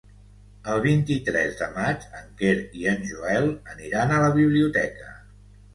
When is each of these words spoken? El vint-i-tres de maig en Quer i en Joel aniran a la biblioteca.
El 0.75 0.79
vint-i-tres 0.85 1.59
de 1.61 1.67
maig 1.75 2.09
en 2.21 2.33
Quer 2.41 2.57
i 2.81 2.91
en 2.95 3.07
Joel 3.13 3.49
aniran 3.77 4.17
a 4.19 4.25
la 4.27 4.37
biblioteca. 4.41 5.17